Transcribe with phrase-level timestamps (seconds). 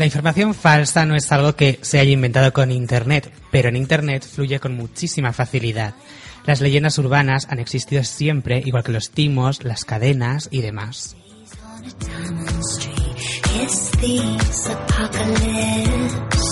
[0.00, 4.24] La información falsa no es algo que se haya inventado con Internet, pero en Internet
[4.24, 5.92] fluye con muchísima facilidad.
[6.46, 11.16] Las leyendas urbanas han existido siempre, igual que los timos, las cadenas y demás.
[11.80, 13.14] on a diamond street.
[13.62, 16.50] It's these apocalypse.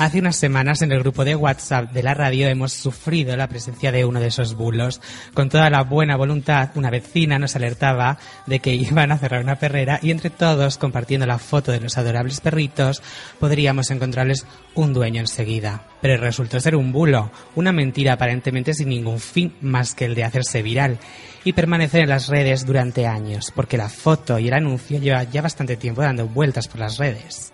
[0.00, 3.92] Hace unas semanas en el grupo de WhatsApp de la radio hemos sufrido la presencia
[3.92, 4.98] de uno de esos bulos.
[5.34, 9.58] Con toda la buena voluntad, una vecina nos alertaba de que iban a cerrar una
[9.58, 13.02] perrera y entre todos, compartiendo la foto de los adorables perritos,
[13.38, 15.82] podríamos encontrarles un dueño enseguida.
[16.00, 20.24] Pero resultó ser un bulo, una mentira aparentemente sin ningún fin más que el de
[20.24, 20.96] hacerse viral
[21.44, 25.42] y permanecer en las redes durante años, porque la foto y el anuncio lleva ya
[25.42, 27.52] bastante tiempo dando vueltas por las redes.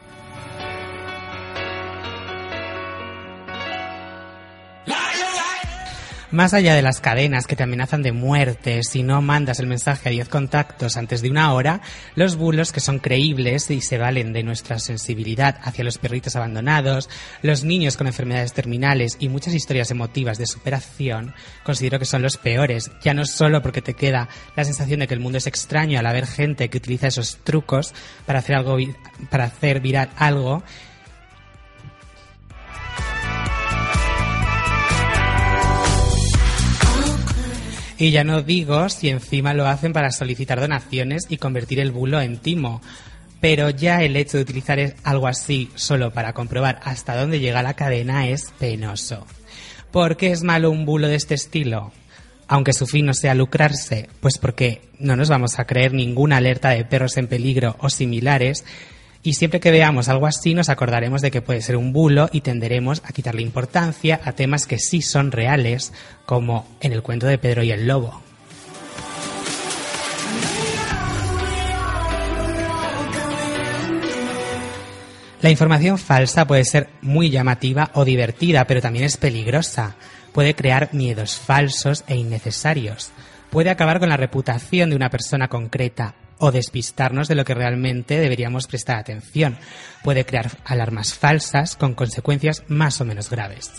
[6.37, 10.11] Más allá de las cadenas que te amenazan de muerte si no mandas el mensaje
[10.11, 11.81] a 10 contactos antes de una hora,
[12.15, 17.09] los bulos que son creíbles y se valen de nuestra sensibilidad hacia los perritos abandonados,
[17.41, 21.33] los niños con enfermedades terminales y muchas historias emotivas de superación,
[21.65, 25.15] considero que son los peores, ya no solo porque te queda la sensación de que
[25.15, 27.95] el mundo es extraño al haber gente que utiliza esos trucos
[28.27, 28.77] para hacer algo
[29.31, 30.63] para hacer viral algo,
[37.99, 42.21] Y ya no digo si encima lo hacen para solicitar donaciones y convertir el bulo
[42.21, 42.83] en timo.
[43.41, 47.75] Pero ya el hecho de utilizar algo así solo para comprobar hasta dónde llega la
[47.75, 49.27] cadena es penoso.
[49.91, 51.93] ¿Por qué es malo un bulo de este estilo?
[52.49, 56.71] Aunque su fin no sea lucrarse, pues porque no nos vamos a creer ninguna alerta
[56.71, 58.65] de perros en peligro o similares,
[59.27, 62.43] y siempre que veamos algo así nos acordaremos de que puede ser un bulo y
[62.43, 65.93] tenderemos a quitarle importancia a temas que sí son reales,
[66.27, 68.23] como en el cuento de Pedro y el Lobo.
[75.43, 79.97] La información falsa puede ser muy llamativa o divertida, pero también es peligrosa.
[80.33, 83.11] Puede crear miedos falsos e innecesarios.
[83.51, 88.19] Puede acabar con la reputación de una persona concreta o despistarnos de lo que realmente
[88.19, 89.59] deberíamos prestar atención.
[90.03, 93.73] Puede crear alarmas falsas con consecuencias más o menos graves.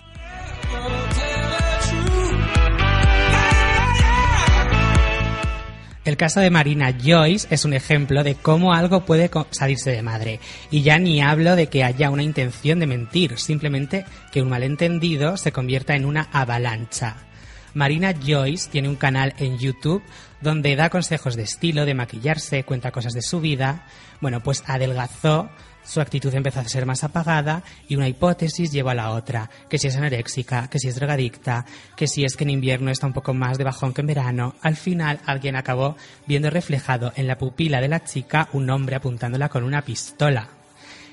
[6.07, 10.39] El caso de Marina Joyce es un ejemplo de cómo algo puede salirse de madre.
[10.71, 15.35] Y ya ni hablo de que haya una intención de mentir, simplemente que un malentendido
[15.35, 17.26] se convierta en una avalancha.
[17.73, 20.03] Marina Joyce tiene un canal en YouTube
[20.41, 23.85] donde da consejos de estilo, de maquillarse, cuenta cosas de su vida.
[24.21, 25.49] Bueno, pues adelgazó,
[25.83, 29.77] su actitud empezó a ser más apagada y una hipótesis llevó a la otra, que
[29.77, 33.13] si es anoréxica, que si es drogadicta, que si es que en invierno está un
[33.13, 34.55] poco más de bajón que en verano.
[34.61, 35.95] Al final alguien acabó
[36.25, 40.49] viendo reflejado en la pupila de la chica un hombre apuntándola con una pistola.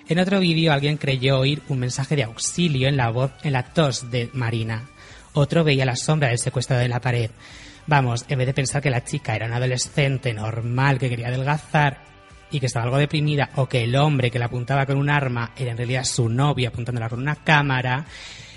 [0.07, 3.63] En otro vídeo alguien creyó oír un mensaje de auxilio en la voz, en la
[3.63, 4.83] tos de Marina.
[5.35, 7.31] Otro veía la sombra del secuestrado en la pared.
[7.87, 12.03] Vamos, en vez de pensar que la chica era una adolescente normal que quería adelgazar
[12.51, 15.53] y que estaba algo deprimida, o que el hombre que la apuntaba con un arma
[15.57, 18.07] era en realidad su novia apuntándola con una cámara,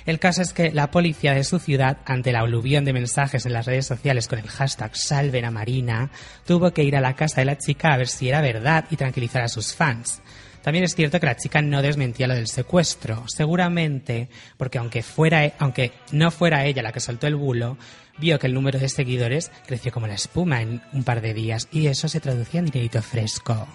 [0.07, 3.51] el caso es que la policía de su ciudad, ante la aluvión de mensajes en
[3.51, 6.09] las redes sociales con el hashtag Salven a Marina,
[6.45, 8.95] tuvo que ir a la casa de la chica a ver si era verdad y
[8.95, 10.21] tranquilizar a sus fans.
[10.67, 14.27] También es cierto que la chica no desmentía lo del secuestro, seguramente
[14.57, 17.77] porque aunque, fuera, aunque no fuera ella la que soltó el bulo,
[18.17, 21.69] vio que el número de seguidores creció como la espuma en un par de días
[21.71, 23.65] y eso se traducía en dinerito fresco.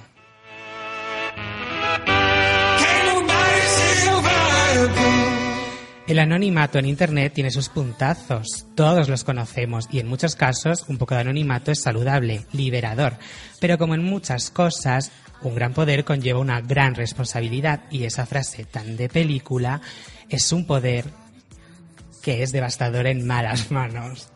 [6.07, 10.99] El anonimato en Internet tiene sus puntazos, todos los conocemos y en muchos casos un
[10.99, 13.15] poco de anonimato es saludable, liberador,
[13.61, 15.11] pero como en muchas cosas,
[15.45, 19.81] un gran poder conlleva una gran responsabilidad y esa frase tan de película
[20.29, 21.05] es un poder
[22.23, 24.29] que es devastador en malas manos.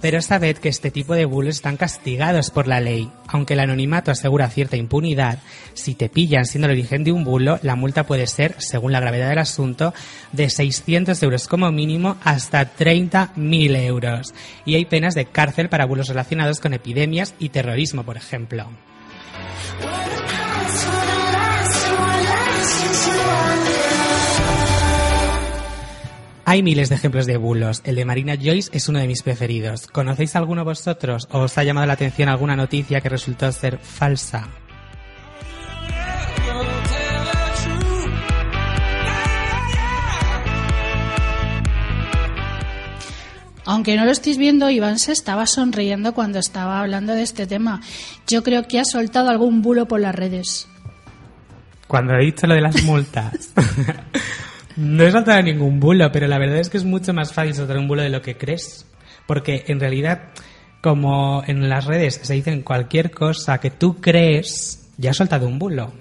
[0.00, 3.10] Pero sabed que este tipo de bulos están castigados por la ley.
[3.26, 5.38] Aunque el anonimato asegura cierta impunidad,
[5.74, 9.00] si te pillan siendo el origen de un bulo, la multa puede ser, según la
[9.00, 9.92] gravedad del asunto,
[10.32, 14.34] de 600 euros como mínimo hasta 30.000 euros.
[14.64, 18.68] Y hay penas de cárcel para bulos relacionados con epidemias y terrorismo, por ejemplo.
[26.50, 27.80] Hay miles de ejemplos de bulos.
[27.84, 29.86] El de Marina Joyce es uno de mis preferidos.
[29.86, 34.48] ¿Conocéis alguno vosotros o os ha llamado la atención alguna noticia que resultó ser falsa?
[43.64, 47.80] Aunque no lo estéis viendo, Iván se estaba sonriendo cuando estaba hablando de este tema.
[48.26, 50.66] Yo creo que ha soltado algún bulo por las redes.
[51.86, 53.52] Cuando he dicho lo de las multas,
[54.80, 57.76] no he soltado ningún bulo, pero la verdad es que es mucho más fácil soltar
[57.76, 58.86] un bulo de lo que crees.
[59.26, 60.30] Porque en realidad,
[60.80, 65.58] como en las redes se dicen cualquier cosa que tú crees, ya has soltado un
[65.58, 65.92] bulo.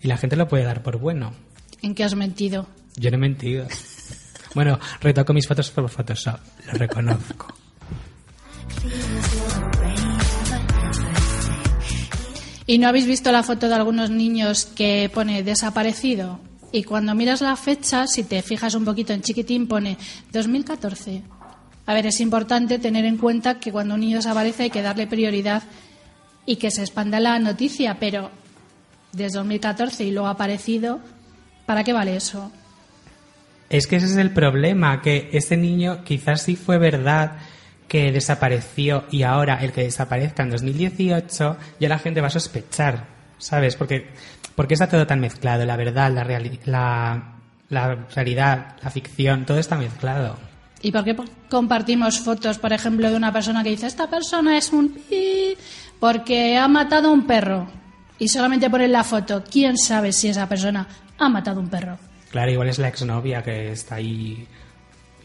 [0.00, 1.34] Y la gente lo puede dar por bueno.
[1.82, 2.66] ¿En qué has mentido?
[2.96, 3.66] Yo no he mentido.
[4.54, 7.54] Bueno, retoco mis fotos por Photoshop, lo reconozco.
[12.66, 16.38] ¿Y no habéis visto la foto de algunos niños que pone desaparecido?
[16.72, 19.98] Y cuando miras la fecha, si te fijas un poquito en chiquitín, pone
[20.32, 21.22] 2014.
[21.84, 25.06] A ver, es importante tener en cuenta que cuando un niño desaparece hay que darle
[25.06, 25.62] prioridad
[26.46, 28.30] y que se expanda la noticia, pero
[29.12, 31.00] desde 2014 y luego ha aparecido,
[31.66, 32.50] ¿para qué vale eso?
[33.68, 37.38] Es que ese es el problema, que ese niño quizás sí fue verdad
[37.88, 43.06] que desapareció y ahora el que desaparezca en 2018 ya la gente va a sospechar,
[43.42, 43.74] ¿sabes?
[43.76, 44.06] Porque,
[44.54, 46.24] porque está todo tan mezclado, la verdad, la,
[46.64, 47.34] la,
[47.68, 50.38] la realidad, la ficción, todo está mezclado.
[50.80, 51.16] ¿Y por qué
[51.50, 54.96] compartimos fotos, por ejemplo, de una persona que dice, esta persona es un...
[56.00, 57.68] porque ha matado a un perro?
[58.18, 59.42] Y solamente ponen la foto.
[59.48, 60.86] ¿Quién sabe si esa persona
[61.18, 61.98] ha matado a un perro?
[62.30, 64.46] Claro, igual es la exnovia que está ahí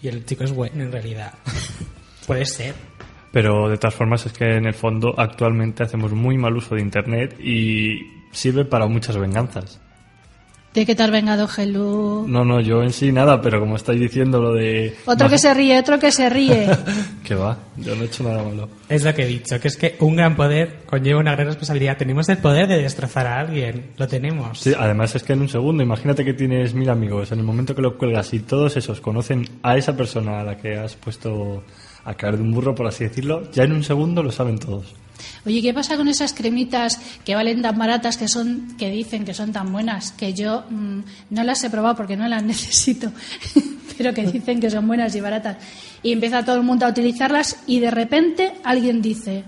[0.01, 1.33] y el chico es bueno en realidad.
[2.27, 2.75] Puede ser.
[3.31, 6.81] Pero de todas formas es que en el fondo actualmente hacemos muy mal uso de
[6.81, 7.99] Internet y
[8.31, 9.79] sirve para muchas venganzas.
[10.77, 12.27] ¿De qué te has vengado, Gelu?
[12.27, 14.95] No, no, yo en sí nada, pero como estáis diciendo lo de...
[15.07, 16.69] Otro que se ríe, otro que se ríe.
[17.23, 18.69] que va, yo no he hecho nada malo.
[18.87, 21.97] Es lo que he dicho, que es que un gran poder conlleva una gran responsabilidad.
[21.97, 24.59] Tenemos el poder de destrozar a alguien, lo tenemos.
[24.59, 27.73] Sí, además es que en un segundo, imagínate que tienes mil amigos, en el momento
[27.73, 31.63] que lo cuelgas y todos esos conocen a esa persona a la que has puesto
[32.07, 34.95] a caer de un burro, por así decirlo, ya en un segundo lo saben todos.
[35.45, 39.33] Oye, ¿qué pasa con esas cremitas que valen tan baratas que son que dicen que
[39.33, 40.99] son tan buenas que yo mm,
[41.31, 43.11] no las he probado porque no las necesito,
[43.97, 45.57] pero que dicen que son buenas y baratas
[46.01, 49.43] y empieza todo el mundo a utilizarlas y de repente alguien dice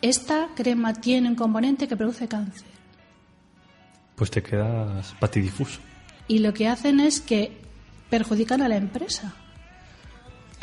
[0.00, 2.68] esta crema tiene un componente que produce cáncer.
[4.14, 5.80] Pues te quedas patidifuso.
[6.28, 7.52] Y lo que hacen es que
[8.08, 9.34] perjudican a la empresa.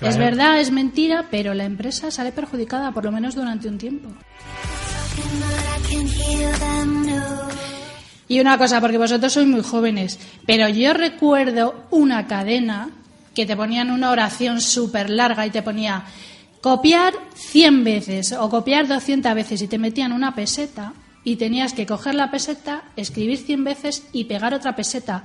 [0.01, 4.09] Es verdad, es mentira, pero la empresa sale perjudicada, por lo menos durante un tiempo.
[8.27, 12.89] Y una cosa, porque vosotros sois muy jóvenes, pero yo recuerdo una cadena
[13.33, 16.05] que te ponían una oración súper larga y te ponía
[16.61, 20.93] copiar 100 veces o copiar 200 veces y te metían una peseta
[21.23, 25.23] y tenías que coger la peseta, escribir 100 veces y pegar otra peseta.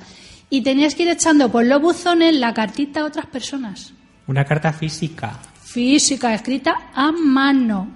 [0.50, 3.94] Y tenías que ir echando por los buzones la cartita a otras personas.
[4.30, 5.40] Una carta física.
[5.60, 7.88] Física, escrita a mano.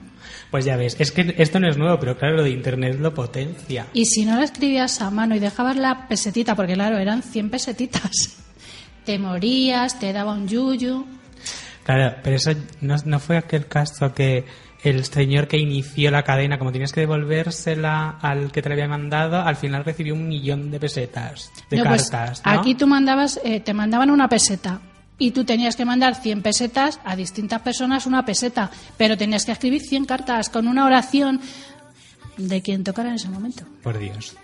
[0.50, 3.14] Pues ya ves, es que esto no es nuevo, pero claro, lo de Internet lo
[3.14, 3.86] potencia.
[3.92, 7.50] Y si no la escribías a mano y dejabas la pesetita, porque claro, eran 100
[7.50, 8.10] pesetitas,
[9.04, 11.06] te morías, te daba un yuyu.
[11.84, 12.50] Claro, pero eso
[12.80, 14.44] no, no fue aquel caso que
[14.82, 18.88] el señor que inició la cadena, como tenías que devolvérsela al que te la había
[18.88, 22.42] mandado, al final recibió un millón de pesetas, de pues cartas.
[22.42, 24.80] Aquí tú mandabas, eh, te mandaban una peseta
[25.18, 29.52] y tú tenías que mandar 100 pesetas a distintas personas una peseta, pero tenías que
[29.52, 31.40] escribir 100 cartas con una oración
[32.36, 33.64] de quien tocara en ese momento.
[33.82, 34.36] Por Dios.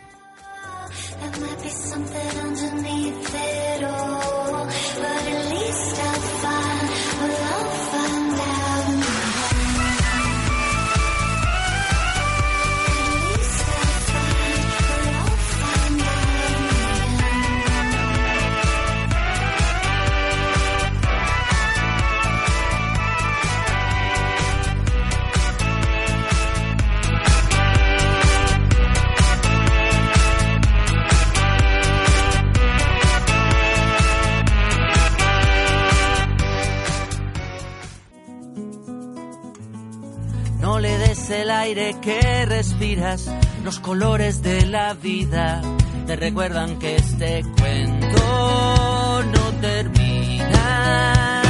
[41.61, 43.31] Aire que respiras,
[43.65, 45.61] los colores de la vida
[46.07, 51.43] te recuerdan que este cuento no termina.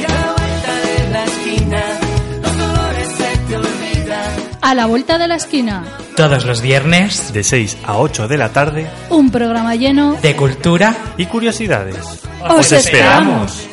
[0.00, 1.82] Y a la vuelta de la esquina,
[2.42, 4.30] los colores se te olvidan.
[4.60, 5.84] A la vuelta de la esquina,
[6.16, 10.14] Todos los viernes De 6 a 8 de la tarde un programa lleno.
[10.22, 11.96] de cultura y curiosidades.
[12.48, 13.66] ¡Os esperamos!